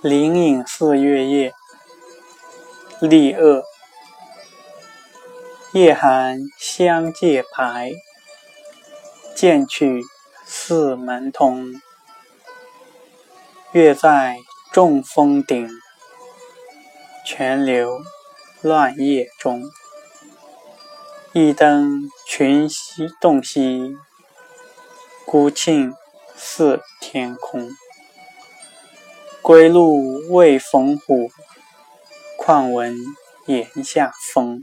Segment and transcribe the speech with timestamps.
[0.00, 1.52] 灵隐寺月夜，
[3.00, 3.64] 立恶。
[5.72, 7.90] 夜寒香界牌，
[9.34, 10.04] 渐去
[10.44, 11.82] 寺门通。
[13.72, 14.36] 月在
[14.70, 15.68] 众峰顶，
[17.26, 18.00] 泉流
[18.62, 19.64] 乱叶中。
[21.32, 23.96] 一灯群西洞西，
[25.26, 25.92] 孤磬
[26.36, 27.68] 似天空。
[29.48, 31.30] 归路未逢虎，
[32.36, 32.94] 况闻
[33.46, 34.62] 檐下风。